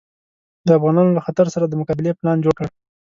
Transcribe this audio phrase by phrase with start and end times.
[0.65, 2.67] د افغانانو له خطر سره د مقابلې پلان جوړ کړ.